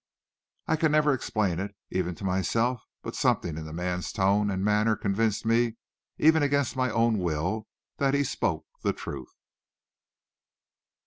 I 0.65 0.77
can 0.77 0.93
never 0.93 1.13
explain 1.13 1.59
it, 1.59 1.75
even 1.91 2.15
to 2.15 2.23
myself, 2.23 2.81
but 3.03 3.15
something 3.15 3.55
in 3.55 3.65
the 3.65 3.71
man's 3.71 4.11
tone 4.11 4.49
and 4.49 4.65
manner 4.65 4.95
convinced 4.95 5.45
me, 5.45 5.77
even 6.17 6.41
against 6.41 6.75
my 6.75 6.89
own 6.89 7.19
will, 7.19 7.67
that 7.97 8.15
he 8.15 8.23
spoke 8.23 8.65
the 8.81 8.93
truth. 8.93 9.31